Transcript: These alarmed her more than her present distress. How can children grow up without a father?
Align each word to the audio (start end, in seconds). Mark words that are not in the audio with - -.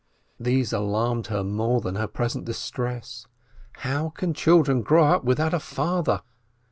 These 0.49 0.73
alarmed 0.73 1.27
her 1.27 1.43
more 1.43 1.79
than 1.79 1.93
her 1.93 2.07
present 2.07 2.43
distress. 2.43 3.27
How 3.81 4.09
can 4.09 4.33
children 4.33 4.81
grow 4.81 5.05
up 5.05 5.23
without 5.23 5.53
a 5.53 5.59
father? 5.59 6.23